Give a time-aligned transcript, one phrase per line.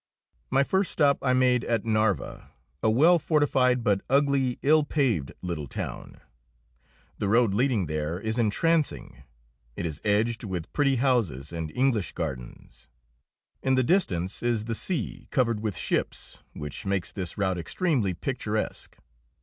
[0.49, 2.49] My first stop I made at Narva,
[2.81, 6.19] a well fortified but ugly, ill paved little town.
[7.19, 9.21] The road leading there is entrancing;
[9.75, 12.89] it is edged with pretty houses and English gardens;
[13.61, 18.97] in the distance is the sea, covered with ships, which makes this route extremely picturesque.